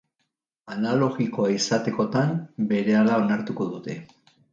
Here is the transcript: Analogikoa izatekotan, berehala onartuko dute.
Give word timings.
Analogikoa 0.75 1.51
izatekotan, 1.55 2.31
berehala 2.71 3.19
onartuko 3.25 3.69
dute. 3.75 3.99